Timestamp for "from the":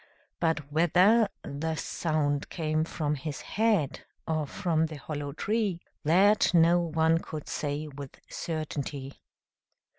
4.47-4.95